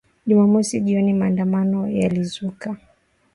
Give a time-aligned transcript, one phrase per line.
[0.25, 2.77] Jumamosi jioni maandamano yalizuka